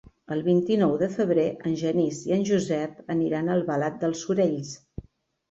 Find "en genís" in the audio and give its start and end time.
1.71-2.23